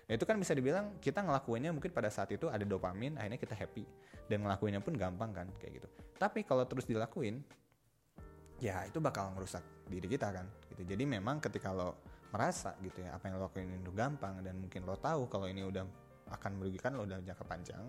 Nah 0.08 0.12
itu 0.16 0.24
kan 0.28 0.36
bisa 0.36 0.52
dibilang 0.52 1.00
kita 1.00 1.24
ngelakuinnya 1.24 1.72
mungkin 1.72 1.92
pada 1.92 2.08
saat 2.12 2.32
itu 2.32 2.48
ada 2.48 2.64
dopamin, 2.64 3.16
akhirnya 3.16 3.40
kita 3.40 3.56
happy 3.56 3.84
dan 4.28 4.44
ngelakuinnya 4.44 4.80
pun 4.80 4.94
gampang 4.96 5.30
kan 5.32 5.46
kayak 5.60 5.80
gitu. 5.80 5.88
Tapi 6.16 6.44
kalau 6.44 6.64
terus 6.68 6.84
dilakuin, 6.88 7.40
ya 8.60 8.84
itu 8.88 9.00
bakal 9.00 9.32
ngerusak 9.36 9.64
diri 9.88 10.08
kita 10.08 10.32
kan. 10.32 10.46
Gitu. 10.72 10.82
Jadi 10.88 11.04
memang 11.04 11.40
ketika 11.40 11.72
lo 11.72 12.00
merasa 12.34 12.74
gitu 12.82 12.98
ya 12.98 13.14
apa 13.14 13.30
yang 13.30 13.38
lo 13.38 13.46
lakuin 13.46 13.78
itu 13.78 13.94
gampang 13.94 14.42
dan 14.42 14.58
mungkin 14.58 14.82
lo 14.82 14.98
tahu 14.98 15.30
kalau 15.30 15.46
ini 15.46 15.62
udah 15.62 15.86
akan 16.34 16.50
merugikan 16.58 16.98
lo 16.98 17.06
dalam 17.06 17.22
jangka 17.22 17.44
panjang, 17.46 17.84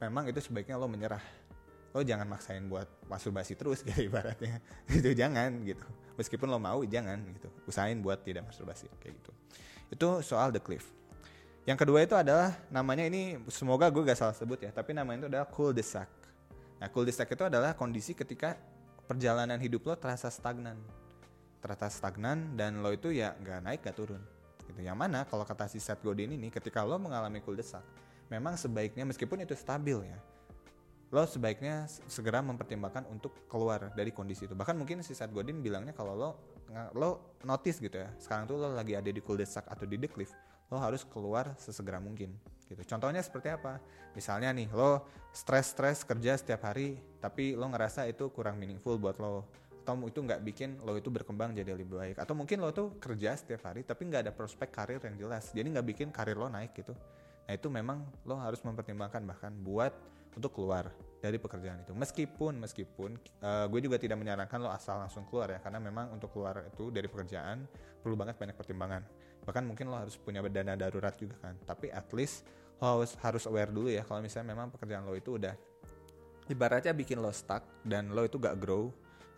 memang 0.00 0.26
itu 0.26 0.40
sebaiknya 0.42 0.80
lo 0.80 0.88
menyerah 0.88 1.22
lo 1.90 2.00
jangan 2.06 2.26
maksain 2.26 2.62
buat 2.70 2.86
masturbasi 3.10 3.58
terus 3.58 3.82
gitu 3.86 4.06
ibaratnya. 4.06 4.62
Itu 4.86 5.10
jangan 5.14 5.62
gitu. 5.66 5.86
Meskipun 6.14 6.46
lo 6.46 6.58
mau 6.62 6.80
jangan 6.86 7.18
gitu. 7.34 7.48
Usahain 7.66 7.98
buat 7.98 8.22
tidak 8.22 8.46
masturbasi 8.46 8.86
kayak 9.02 9.14
gitu. 9.18 9.32
Itu 9.90 10.08
soal 10.22 10.54
the 10.54 10.62
cliff. 10.62 10.86
Yang 11.68 11.78
kedua 11.86 11.98
itu 12.02 12.16
adalah 12.16 12.56
namanya 12.72 13.04
ini 13.04 13.36
semoga 13.52 13.92
gue 13.92 14.00
gak 14.00 14.16
salah 14.16 14.32
sebut 14.32 14.64
ya 14.64 14.72
tapi 14.72 14.96
namanya 14.96 15.26
itu 15.26 15.28
adalah 15.28 15.48
cool 15.52 15.76
de 15.76 15.84
sac 15.84 16.08
nah 16.80 16.88
cool 16.88 17.04
de 17.04 17.12
sac 17.12 17.28
itu 17.28 17.44
adalah 17.44 17.76
kondisi 17.76 18.16
ketika 18.16 18.56
perjalanan 19.04 19.60
hidup 19.60 19.84
lo 19.84 19.94
terasa 19.98 20.32
stagnan. 20.32 20.80
Terasa 21.60 21.92
stagnan 21.92 22.56
dan 22.56 22.80
lo 22.80 22.88
itu 22.94 23.12
ya 23.12 23.36
gak 23.36 23.60
naik 23.60 23.80
gak 23.84 23.96
turun 23.98 24.22
gitu. 24.64 24.80
Yang 24.80 24.96
mana 24.96 25.28
kalau 25.28 25.44
kata 25.44 25.68
si 25.68 25.76
Seth 25.82 26.00
Godin 26.00 26.32
ini 26.32 26.48
ketika 26.48 26.80
lo 26.80 26.96
mengalami 26.96 27.44
cool 27.44 27.60
de 27.60 27.66
sac 27.66 27.84
memang 28.32 28.56
sebaiknya 28.56 29.04
meskipun 29.04 29.44
itu 29.44 29.52
stabil 29.52 30.00
ya 30.06 30.18
lo 31.10 31.26
sebaiknya 31.26 31.90
segera 32.06 32.38
mempertimbangkan 32.38 33.02
untuk 33.10 33.34
keluar 33.50 33.90
dari 33.98 34.14
kondisi 34.14 34.46
itu. 34.46 34.54
Bahkan 34.54 34.78
mungkin 34.78 35.02
si 35.02 35.10
Seth 35.10 35.34
Godin 35.34 35.58
bilangnya 35.58 35.90
kalau 35.90 36.14
lo 36.14 36.30
lo 36.94 37.34
notice 37.42 37.82
gitu 37.82 37.98
ya, 37.98 38.14
sekarang 38.22 38.46
tuh 38.46 38.54
lo 38.54 38.70
lagi 38.70 38.94
ada 38.94 39.10
di 39.10 39.18
cul-de-sac 39.18 39.66
atau 39.66 39.90
di 39.90 39.98
cliff, 40.06 40.30
lo 40.70 40.78
harus 40.78 41.02
keluar 41.02 41.50
sesegera 41.58 41.98
mungkin 41.98 42.30
gitu. 42.70 42.78
Contohnya 42.86 43.18
seperti 43.26 43.50
apa? 43.50 43.82
Misalnya 44.14 44.54
nih, 44.54 44.70
lo 44.70 45.02
stres-stres 45.34 46.06
kerja 46.06 46.38
setiap 46.38 46.70
hari, 46.70 47.02
tapi 47.18 47.58
lo 47.58 47.66
ngerasa 47.66 48.06
itu 48.06 48.30
kurang 48.30 48.62
meaningful 48.62 48.94
buat 48.94 49.18
lo 49.18 49.50
atau 49.90 50.06
itu 50.06 50.22
nggak 50.22 50.40
bikin 50.46 50.78
lo 50.86 50.94
itu 50.94 51.10
berkembang 51.10 51.50
jadi 51.50 51.74
lebih 51.74 51.98
baik 51.98 52.16
atau 52.22 52.38
mungkin 52.38 52.62
lo 52.62 52.70
tuh 52.70 52.94
kerja 53.02 53.34
setiap 53.34 53.66
hari 53.66 53.82
tapi 53.82 54.06
nggak 54.06 54.22
ada 54.28 54.30
prospek 54.30 54.70
karir 54.70 55.02
yang 55.02 55.18
jelas 55.18 55.50
jadi 55.50 55.66
nggak 55.66 55.86
bikin 55.90 56.08
karir 56.14 56.38
lo 56.38 56.46
naik 56.46 56.70
gitu 56.78 56.94
nah 57.48 57.52
itu 57.58 57.66
memang 57.66 58.06
lo 58.22 58.38
harus 58.38 58.62
mempertimbangkan 58.62 59.26
bahkan 59.26 59.50
buat 59.50 59.90
untuk 60.36 60.54
keluar 60.54 60.90
dari 61.20 61.36
pekerjaan 61.36 61.84
itu. 61.84 61.92
Meskipun 61.92 62.60
meskipun 62.62 63.10
uh, 63.44 63.66
gue 63.68 63.80
juga 63.84 64.00
tidak 64.00 64.16
menyarankan 64.20 64.58
lo 64.62 64.70
asal 64.72 65.00
langsung 65.00 65.28
keluar 65.28 65.52
ya 65.52 65.58
karena 65.60 65.78
memang 65.82 66.16
untuk 66.16 66.32
keluar 66.32 66.64
itu 66.64 66.88
dari 66.88 67.06
pekerjaan 67.06 67.68
perlu 68.00 68.16
banget 68.16 68.40
banyak 68.40 68.56
pertimbangan. 68.56 69.02
Bahkan 69.44 69.62
mungkin 69.68 69.92
lo 69.92 70.00
harus 70.00 70.16
punya 70.16 70.40
dana 70.48 70.74
darurat 70.78 71.12
juga 71.18 71.36
kan. 71.40 71.54
Tapi 71.66 71.92
at 71.92 72.08
least 72.16 72.48
lo 72.80 73.00
harus 73.00 73.12
harus 73.20 73.44
aware 73.44 73.68
dulu 73.68 73.92
ya 73.92 74.06
kalau 74.08 74.24
misalnya 74.24 74.56
memang 74.56 74.72
pekerjaan 74.72 75.04
lo 75.04 75.12
itu 75.12 75.36
udah 75.36 75.52
ibaratnya 76.48 76.96
bikin 76.96 77.20
lo 77.20 77.30
stuck 77.30 77.62
dan 77.84 78.10
lo 78.10 78.24
itu 78.24 78.40
gak 78.40 78.56
grow 78.56 78.88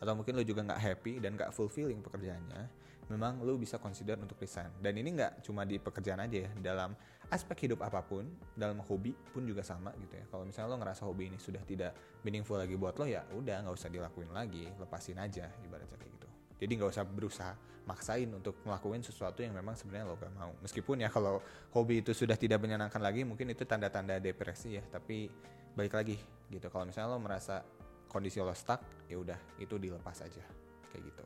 atau 0.02 0.18
mungkin 0.18 0.34
lo 0.34 0.42
juga 0.42 0.66
nggak 0.66 0.80
happy 0.82 1.22
dan 1.22 1.38
nggak 1.38 1.54
fulfilling 1.54 2.02
pekerjaannya, 2.02 2.62
memang 3.06 3.38
lo 3.46 3.54
bisa 3.54 3.78
consider 3.78 4.18
untuk 4.18 4.34
resign. 4.42 4.74
Dan 4.82 4.98
ini 4.98 5.14
nggak 5.14 5.46
cuma 5.46 5.62
di 5.62 5.78
pekerjaan 5.78 6.26
aja 6.26 6.42
ya, 6.42 6.50
dalam 6.58 6.90
aspek 7.32 7.66
hidup 7.66 7.80
apa 7.80 8.04
pun, 8.04 8.28
dalam 8.52 8.78
hobi 8.84 9.16
pun 9.32 9.42
juga 9.48 9.64
sama 9.64 9.90
gitu 9.96 10.20
ya. 10.20 10.24
Kalau 10.28 10.44
misalnya 10.44 10.68
lo 10.68 10.76
ngerasa 10.84 11.02
hobi 11.08 11.32
ini 11.32 11.38
sudah 11.40 11.64
tidak 11.64 11.96
meaningful 12.22 12.60
lagi 12.60 12.76
buat 12.76 12.94
lo 13.00 13.08
ya, 13.08 13.24
udah 13.32 13.64
nggak 13.64 13.74
usah 13.74 13.88
dilakuin 13.88 14.30
lagi, 14.30 14.68
lepasin 14.76 15.16
aja 15.16 15.48
ibaratnya 15.64 15.96
kayak 15.96 16.12
gitu. 16.12 16.28
Jadi 16.60 16.72
nggak 16.76 16.90
usah 16.92 17.04
berusaha 17.08 17.54
maksain 17.82 18.30
untuk 18.30 18.60
melakukan 18.62 19.02
sesuatu 19.02 19.42
yang 19.42 19.58
memang 19.58 19.74
sebenarnya 19.74 20.06
lo 20.06 20.14
gak 20.14 20.30
mau. 20.38 20.54
Meskipun 20.62 21.02
ya 21.02 21.10
kalau 21.10 21.42
hobi 21.74 21.98
itu 21.98 22.14
sudah 22.14 22.38
tidak 22.38 22.62
menyenangkan 22.62 23.02
lagi, 23.02 23.26
mungkin 23.26 23.50
itu 23.50 23.66
tanda-tanda 23.66 24.22
depresi 24.22 24.78
ya. 24.78 24.84
Tapi 24.86 25.26
balik 25.74 25.98
lagi 25.98 26.14
gitu. 26.46 26.70
Kalau 26.70 26.86
misalnya 26.86 27.10
lo 27.10 27.18
merasa 27.18 27.66
kondisi 28.12 28.44
lo 28.44 28.52
stuck 28.52 29.08
ya 29.08 29.16
udah 29.16 29.40
itu 29.56 29.80
dilepas 29.80 30.20
aja 30.20 30.44
kayak 30.92 31.02
gitu 31.08 31.24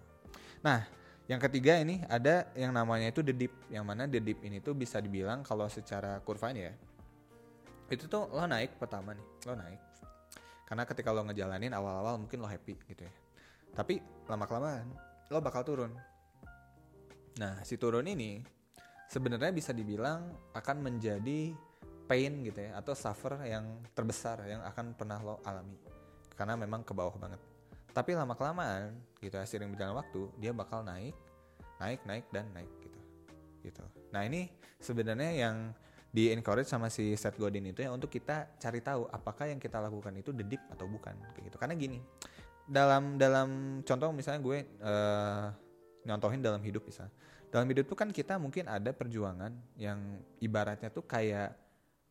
nah 0.63 0.87
yang 1.27 1.43
ketiga 1.43 1.83
ini 1.83 2.07
ada 2.07 2.47
yang 2.55 2.71
namanya 2.71 3.11
itu 3.11 3.19
the 3.19 3.35
deep 3.35 3.51
yang 3.67 3.83
mana 3.83 4.07
the 4.07 4.23
deep 4.23 4.39
ini 4.47 4.63
tuh 4.63 4.79
bisa 4.79 5.03
dibilang 5.03 5.43
kalau 5.43 5.67
secara 5.67 6.23
kurvanya 6.23 6.71
ya 6.71 6.75
itu 7.91 8.07
tuh 8.11 8.31
lo 8.31 8.47
naik 8.47 8.79
pertama 8.79 9.15
nih 9.15 9.27
lo 9.47 9.55
naik. 9.55 9.81
Karena 10.67 10.83
ketika 10.83 11.15
lo 11.15 11.23
ngejalanin 11.23 11.71
awal-awal 11.71 12.19
mungkin 12.19 12.43
lo 12.43 12.51
happy 12.51 12.75
gitu 12.91 13.07
ya. 13.07 13.13
Tapi 13.75 14.03
lama 14.27 14.47
kelamaan 14.47 14.87
lo 15.31 15.39
bakal 15.39 15.63
turun. 15.63 15.95
Nah 17.39 17.63
si 17.63 17.79
turun 17.79 18.07
ini 18.07 18.43
sebenarnya 19.07 19.55
bisa 19.55 19.71
dibilang 19.71 20.31
akan 20.55 20.77
menjadi 20.83 21.55
pain 22.07 22.33
gitu 22.43 22.71
ya 22.71 22.79
atau 22.79 22.95
suffer 22.95 23.39
yang 23.47 23.83
terbesar 23.95 24.43
yang 24.47 24.63
akan 24.67 24.95
pernah 24.99 25.19
lo 25.23 25.39
alami. 25.47 25.79
Karena 26.35 26.59
memang 26.59 26.83
ke 26.83 26.91
bawah 26.91 27.15
banget 27.19 27.56
tapi 27.97 28.13
lama 28.13 28.37
kelamaan 28.37 28.93
gitu 29.25 29.41
sering 29.49 29.73
berjalan 29.73 29.97
waktu 29.97 30.29
dia 30.37 30.53
bakal 30.53 30.85
naik 30.85 31.17
naik 31.81 32.05
naik 32.05 32.29
dan 32.29 32.45
naik 32.53 32.69
gitu. 32.85 33.01
Gitu. 33.65 33.85
Nah 34.13 34.21
ini 34.29 34.53
sebenarnya 34.77 35.33
yang 35.33 35.73
di 36.13 36.29
encourage 36.29 36.69
sama 36.69 36.93
si 36.93 37.17
Seth 37.17 37.41
Godin 37.41 37.73
itu 37.73 37.81
ya 37.81 37.91
untuk 37.93 38.13
kita 38.13 38.61
cari 38.61 38.85
tahu 38.85 39.09
apakah 39.09 39.49
yang 39.49 39.57
kita 39.57 39.81
lakukan 39.81 40.13
itu 40.21 40.37
deep 40.37 40.61
atau 40.77 40.85
bukan 40.85 41.17
kayak 41.33 41.49
gitu. 41.49 41.57
Karena 41.57 41.73
gini 41.73 41.99
dalam 42.69 43.17
dalam 43.17 43.81
contoh 43.81 44.13
misalnya 44.13 44.41
gue 44.45 44.59
uh, 44.85 45.49
nyontohin 46.05 46.45
dalam 46.45 46.61
hidup 46.61 46.85
bisa 46.85 47.09
dalam 47.49 47.65
hidup 47.71 47.89
tuh 47.89 47.97
kan 47.97 48.13
kita 48.13 48.37
mungkin 48.37 48.69
ada 48.69 48.93
perjuangan 48.93 49.55
yang 49.81 50.21
ibaratnya 50.45 50.93
tuh 50.93 51.09
kayak 51.09 51.57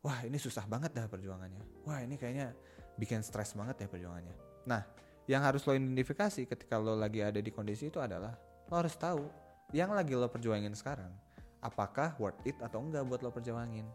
wah 0.02 0.18
ini 0.26 0.34
susah 0.34 0.66
banget 0.66 0.90
dah 0.90 1.06
perjuangannya. 1.06 1.86
Wah 1.86 2.02
ini 2.02 2.18
kayaknya 2.18 2.50
bikin 2.98 3.22
stres 3.22 3.54
banget 3.54 3.84
ya 3.84 3.86
perjuangannya. 3.86 4.34
Nah, 4.66 4.82
yang 5.26 5.42
harus 5.42 5.66
lo 5.66 5.74
identifikasi 5.74 6.46
ketika 6.46 6.78
lo 6.78 6.94
lagi 6.94 7.22
ada 7.22 7.42
di 7.42 7.50
kondisi 7.50 7.90
itu 7.90 7.98
adalah 7.98 8.34
lo 8.70 8.74
harus 8.74 8.94
tahu 8.94 9.26
yang 9.74 9.90
lagi 9.90 10.14
lo 10.14 10.30
perjuangin 10.30 10.74
sekarang 10.74 11.10
apakah 11.66 12.14
worth 12.22 12.38
it 12.46 12.54
atau 12.62 12.78
enggak 12.78 13.02
buat 13.02 13.20
lo 13.26 13.34
perjuangin. 13.34 13.86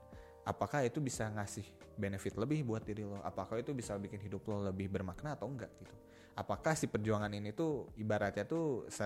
Apakah 0.44 0.84
itu 0.84 0.98
bisa 0.98 1.30
ngasih 1.30 1.64
benefit 1.96 2.36
lebih 2.36 2.66
buat 2.68 2.84
diri 2.84 3.08
lo? 3.08 3.22
Apakah 3.24 3.62
itu 3.62 3.72
bisa 3.72 3.96
bikin 3.96 4.20
hidup 4.20 4.44
lo 4.50 4.66
lebih 4.68 4.92
bermakna 4.92 5.38
atau 5.40 5.48
enggak 5.48 5.72
gitu? 5.80 5.96
Apakah 6.36 6.74
si 6.74 6.90
perjuangan 6.90 7.30
ini 7.32 7.56
tuh 7.56 7.92
ibaratnya 7.96 8.44
tuh 8.44 8.90
se 8.90 9.06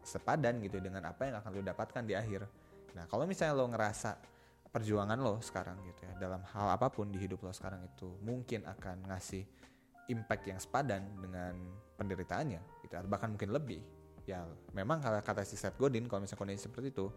sepadan 0.00 0.62
gitu 0.64 0.80
dengan 0.80 1.10
apa 1.10 1.28
yang 1.28 1.36
akan 1.42 1.50
lo 1.52 1.62
dapatkan 1.66 2.02
di 2.06 2.14
akhir? 2.16 2.46
Nah, 2.94 3.04
kalau 3.10 3.26
misalnya 3.26 3.58
lo 3.58 3.66
ngerasa 3.68 4.16
perjuangan 4.70 5.18
lo 5.18 5.42
sekarang 5.42 5.82
gitu 5.82 6.06
ya 6.06 6.14
dalam 6.30 6.46
hal 6.54 6.78
apa 6.78 6.86
pun 6.94 7.10
di 7.10 7.18
hidup 7.18 7.42
lo 7.42 7.50
sekarang 7.50 7.82
itu 7.90 8.06
mungkin 8.22 8.62
akan 8.70 9.10
ngasih 9.10 9.42
impact 10.10 10.44
yang 10.50 10.58
sepadan 10.58 11.06
dengan 11.22 11.54
penderitaannya 11.96 12.60
gitu. 12.84 12.94
Bahkan 13.06 13.38
mungkin 13.38 13.50
lebih. 13.54 13.80
Ya 14.28 14.44
memang 14.76 15.00
kalau 15.00 15.18
kata 15.24 15.42
si 15.46 15.56
Seth 15.56 15.78
Godin 15.80 16.06
kalau 16.06 16.22
misalnya 16.22 16.38
kondisi 16.44 16.68
seperti 16.68 16.92
itu 16.92 17.08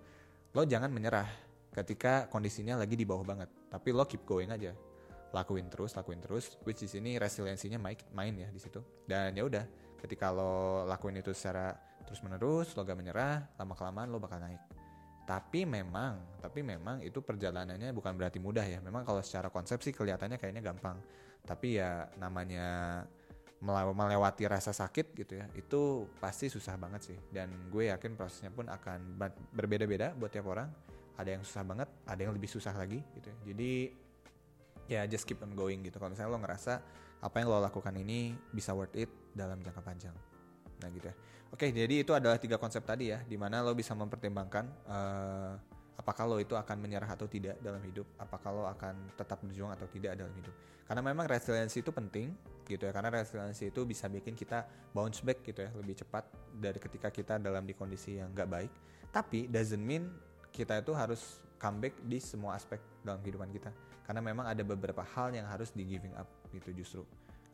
lo 0.54 0.62
jangan 0.64 0.90
menyerah 0.90 1.28
ketika 1.74 2.30
kondisinya 2.30 2.80
lagi 2.80 2.94
di 2.94 3.04
bawah 3.04 3.26
banget. 3.26 3.50
Tapi 3.70 3.90
lo 3.92 4.06
keep 4.06 4.24
going 4.24 4.50
aja. 4.54 4.72
Lakuin 5.34 5.66
terus 5.66 5.98
lakuin 5.98 6.22
terus 6.22 6.56
which 6.62 6.86
di 6.86 6.90
sini 6.90 7.18
resiliensinya 7.18 7.82
main 7.82 7.98
main 8.14 8.34
ya 8.38 8.50
di 8.54 8.62
situ. 8.62 8.80
Dan 9.10 9.34
ya 9.34 9.44
udah 9.44 9.66
ketika 10.00 10.30
lo 10.30 10.86
lakuin 10.86 11.18
itu 11.20 11.34
secara 11.34 11.74
terus 12.04 12.20
menerus 12.22 12.76
lo 12.76 12.84
gak 12.84 13.00
menyerah 13.00 13.56
lama 13.56 13.74
kelamaan 13.74 14.12
lo 14.12 14.20
bakal 14.20 14.44
naik 14.44 14.60
tapi 15.24 15.64
memang 15.64 16.20
tapi 16.44 16.60
memang 16.60 17.00
itu 17.00 17.24
perjalanannya 17.24 17.96
bukan 17.96 18.14
berarti 18.20 18.40
mudah 18.44 18.68
ya. 18.68 18.84
Memang 18.84 19.08
kalau 19.08 19.24
secara 19.24 19.48
konsep 19.48 19.80
sih 19.80 19.96
kelihatannya 19.96 20.36
kayaknya 20.36 20.60
gampang. 20.60 21.00
Tapi 21.44 21.80
ya 21.80 22.12
namanya 22.20 23.02
melewati 23.64 24.44
rasa 24.44 24.76
sakit 24.76 25.16
gitu 25.16 25.40
ya 25.40 25.48
itu 25.56 26.04
pasti 26.20 26.52
susah 26.52 26.76
banget 26.76 27.16
sih. 27.16 27.18
Dan 27.32 27.72
gue 27.72 27.88
yakin 27.88 28.20
prosesnya 28.20 28.52
pun 28.52 28.68
akan 28.68 29.16
berbeda-beda 29.56 30.12
buat 30.20 30.32
tiap 30.32 30.52
orang. 30.52 30.68
Ada 31.16 31.40
yang 31.40 31.44
susah 31.48 31.64
banget 31.64 31.88
ada 32.04 32.20
yang 32.20 32.36
lebih 32.36 32.52
susah 32.52 32.76
lagi 32.76 33.00
gitu 33.16 33.32
ya. 33.32 33.38
Jadi 33.48 33.72
ya 34.92 35.02
just 35.08 35.24
keep 35.24 35.40
on 35.40 35.56
going 35.56 35.80
gitu. 35.88 35.96
Kalau 35.96 36.12
misalnya 36.12 36.36
lo 36.36 36.40
ngerasa 36.44 36.74
apa 37.24 37.36
yang 37.40 37.48
lo 37.48 37.64
lakukan 37.64 37.96
ini 37.96 38.36
bisa 38.52 38.76
worth 38.76 39.00
it 39.00 39.08
dalam 39.32 39.64
jangka 39.64 39.80
panjang 39.80 40.33
Nah 40.84 40.92
gitu 40.92 41.08
ya. 41.08 41.16
Oke, 41.54 41.72
jadi 41.72 42.04
itu 42.04 42.12
adalah 42.12 42.36
tiga 42.42 42.60
konsep 42.60 42.84
tadi 42.84 43.14
ya, 43.14 43.24
di 43.24 43.38
mana 43.40 43.64
lo 43.64 43.72
bisa 43.78 43.94
mempertimbangkan 43.94 44.66
uh, 44.90 45.54
apakah 45.96 46.26
lo 46.26 46.42
itu 46.42 46.58
akan 46.58 46.82
menyerah 46.82 47.08
atau 47.14 47.30
tidak 47.30 47.62
dalam 47.62 47.80
hidup, 47.86 48.10
apakah 48.18 48.50
lo 48.50 48.64
akan 48.66 49.14
tetap 49.14 49.38
berjuang 49.46 49.70
atau 49.70 49.86
tidak 49.88 50.18
dalam 50.18 50.34
hidup. 50.34 50.52
Karena 50.84 51.06
memang 51.06 51.30
resiliensi 51.30 51.86
itu 51.86 51.94
penting 51.94 52.34
gitu 52.66 52.90
ya, 52.90 52.92
karena 52.92 53.14
resiliensi 53.14 53.70
itu 53.70 53.86
bisa 53.86 54.10
bikin 54.10 54.34
kita 54.34 54.66
bounce 54.92 55.22
back 55.22 55.46
gitu 55.46 55.62
ya, 55.62 55.70
lebih 55.78 55.94
cepat 56.02 56.26
dari 56.58 56.82
ketika 56.82 57.14
kita 57.14 57.38
dalam 57.38 57.64
di 57.70 57.78
kondisi 57.78 58.18
yang 58.18 58.34
nggak 58.34 58.50
baik. 58.50 58.72
Tapi 59.14 59.46
doesn't 59.46 59.78
mean 59.78 60.10
kita 60.50 60.82
itu 60.82 60.90
harus 60.98 61.38
comeback 61.62 61.94
di 62.02 62.18
semua 62.18 62.58
aspek 62.58 62.82
dalam 63.06 63.22
kehidupan 63.22 63.54
kita. 63.54 63.70
Karena 64.04 64.20
memang 64.20 64.50
ada 64.50 64.66
beberapa 64.66 65.06
hal 65.06 65.32
yang 65.32 65.46
harus 65.46 65.72
di 65.72 65.86
giving 65.86 66.18
up 66.18 66.28
gitu 66.50 66.74
justru. 66.74 67.06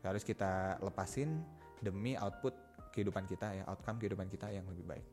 Harus 0.01 0.23
kita 0.23 0.79
lepasin 0.79 1.43
demi 1.83 2.15
output 2.15 2.55
kehidupan 2.99 3.23
kita 3.23 3.55
ya 3.55 3.63
outcome 3.71 3.95
kehidupan 3.95 4.27
kita 4.27 4.51
yang 4.51 4.67
lebih 4.67 4.83
baik. 4.83 5.07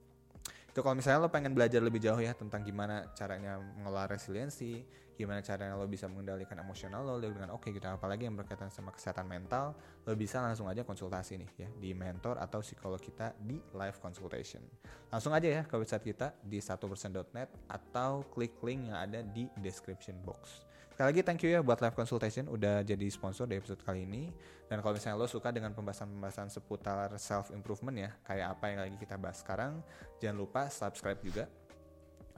Itu 0.74 0.84
kalau 0.84 0.98
misalnya 0.98 1.24
lo 1.24 1.30
pengen 1.32 1.54
belajar 1.54 1.80
lebih 1.80 2.02
jauh 2.02 2.18
ya 2.18 2.34
tentang 2.34 2.60
gimana 2.66 3.14
caranya 3.14 3.56
mengelola 3.56 4.10
resiliensi 4.10 4.84
gimana 5.16 5.40
caranya 5.40 5.80
lo 5.80 5.88
bisa 5.88 6.04
mengendalikan 6.12 6.60
emosional 6.60 7.00
lo 7.00 7.16
dengan 7.16 7.56
oke 7.56 7.64
okay, 7.64 7.70
gitu 7.72 7.88
apalagi 7.88 8.28
yang 8.28 8.36
berkaitan 8.36 8.68
sama 8.68 8.92
kesehatan 8.92 9.24
mental 9.24 9.72
lo 10.04 10.12
bisa 10.12 10.44
langsung 10.44 10.68
aja 10.68 10.84
konsultasi 10.84 11.40
nih 11.40 11.50
ya 11.56 11.68
di 11.80 11.96
mentor 11.96 12.36
atau 12.36 12.60
psikolog 12.60 13.00
kita 13.00 13.32
di 13.40 13.56
live 13.56 13.98
consultation. 14.04 14.60
Langsung 15.08 15.32
aja 15.32 15.48
ya 15.48 15.62
ke 15.64 15.74
website 15.80 16.04
kita 16.12 16.36
di 16.44 16.60
1%.net 16.60 17.48
atau 17.72 18.28
klik 18.28 18.60
link 18.60 18.92
yang 18.92 19.00
ada 19.00 19.24
di 19.24 19.48
description 19.64 20.20
box 20.20 20.65
Sekali 20.96 21.12
lagi 21.12 21.28
thank 21.28 21.44
you 21.44 21.52
ya 21.52 21.60
buat 21.60 21.76
live 21.84 21.92
consultation 21.92 22.48
udah 22.48 22.80
jadi 22.80 23.04
sponsor 23.12 23.44
di 23.44 23.60
episode 23.60 23.84
kali 23.84 24.08
ini. 24.08 24.32
Dan 24.64 24.80
kalau 24.80 24.96
misalnya 24.96 25.20
lo 25.20 25.28
suka 25.28 25.52
dengan 25.52 25.76
pembahasan-pembahasan 25.76 26.48
seputar 26.48 27.12
self 27.20 27.52
improvement 27.52 28.00
ya, 28.00 28.16
kayak 28.24 28.56
apa 28.56 28.64
yang 28.72 28.80
lagi 28.80 28.96
kita 28.96 29.20
bahas 29.20 29.44
sekarang, 29.44 29.84
jangan 30.16 30.40
lupa 30.40 30.72
subscribe 30.72 31.20
juga 31.20 31.52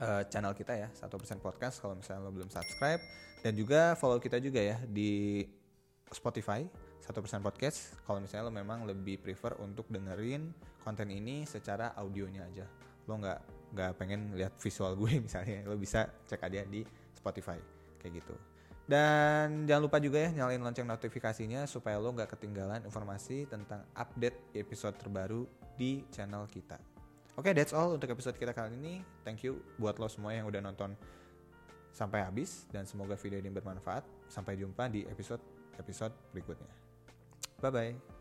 uh, 0.03 0.27
channel 0.27 0.51
kita 0.51 0.75
ya, 0.75 0.91
satu 0.91 1.15
persen 1.15 1.39
podcast 1.39 1.79
kalau 1.79 1.95
misalnya 1.95 2.27
lo 2.27 2.35
belum 2.35 2.51
subscribe. 2.51 2.99
Dan 3.39 3.55
juga 3.55 3.95
follow 3.95 4.19
kita 4.19 4.43
juga 4.43 4.59
ya 4.59 4.75
di 4.83 5.47
Spotify 6.11 6.67
satu 6.99 7.23
persen 7.23 7.39
podcast. 7.39 7.95
Kalau 8.03 8.19
misalnya 8.19 8.51
lo 8.51 8.51
memang 8.51 8.83
lebih 8.83 9.23
prefer 9.23 9.55
untuk 9.63 9.87
dengerin 9.87 10.51
konten 10.83 11.07
ini 11.07 11.47
secara 11.47 11.95
audionya 11.95 12.43
aja. 12.43 12.67
Lo 13.07 13.23
nggak 13.23 13.71
nggak 13.71 13.91
pengen 13.95 14.35
lihat 14.35 14.51
visual 14.59 14.99
gue 14.99 15.15
misalnya 15.31 15.63
lo 15.63 15.79
bisa 15.79 16.11
cek 16.27 16.43
aja 16.43 16.67
di 16.67 16.83
Spotify 17.15 17.79
kayak 18.03 18.19
gitu 18.19 18.48
dan 18.89 19.69
jangan 19.69 19.85
lupa 19.85 20.01
juga 20.01 20.17
ya 20.25 20.29
nyalain 20.33 20.57
lonceng 20.57 20.89
notifikasinya 20.89 21.69
supaya 21.69 22.01
lo 22.01 22.09
nggak 22.09 22.33
ketinggalan 22.33 22.81
informasi 22.81 23.45
tentang 23.45 23.85
update 23.93 24.57
episode 24.57 24.97
terbaru 24.97 25.45
di 25.77 26.01
channel 26.09 26.49
kita. 26.49 26.81
Oke, 27.37 27.53
okay, 27.53 27.53
that's 27.53 27.71
all 27.71 27.93
untuk 27.93 28.09
episode 28.09 28.33
kita 28.41 28.49
kali 28.49 28.73
ini. 28.73 29.05
Thank 29.21 29.45
you 29.45 29.61
buat 29.77 30.01
lo 30.01 30.09
semua 30.09 30.33
yang 30.33 30.49
udah 30.49 30.59
nonton 30.65 30.97
sampai 31.93 32.25
habis 32.25 32.65
dan 32.73 32.89
semoga 32.89 33.13
video 33.13 33.37
ini 33.37 33.53
bermanfaat. 33.53 34.01
Sampai 34.25 34.57
jumpa 34.57 34.89
di 34.89 35.05
episode 35.05 35.39
episode 35.77 36.11
berikutnya. 36.33 36.73
Bye 37.61 37.69
bye. 37.69 38.18